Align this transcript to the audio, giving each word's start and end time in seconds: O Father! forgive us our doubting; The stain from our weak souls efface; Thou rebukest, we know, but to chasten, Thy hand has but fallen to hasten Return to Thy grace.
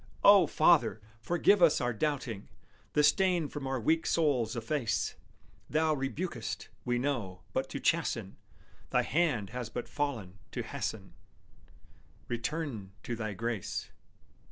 O 0.23 0.47
Father! 0.47 0.99
forgive 1.19 1.61
us 1.61 1.79
our 1.79 1.93
doubting; 1.93 2.49
The 2.93 3.03
stain 3.03 3.47
from 3.47 3.67
our 3.67 3.79
weak 3.79 4.07
souls 4.07 4.55
efface; 4.55 5.13
Thou 5.69 5.93
rebukest, 5.93 6.69
we 6.83 6.97
know, 6.97 7.41
but 7.53 7.69
to 7.69 7.79
chasten, 7.79 8.35
Thy 8.89 9.03
hand 9.03 9.51
has 9.51 9.69
but 9.69 9.87
fallen 9.87 10.39
to 10.53 10.63
hasten 10.63 11.13
Return 12.27 12.93
to 13.03 13.15
Thy 13.15 13.33
grace. 13.33 13.91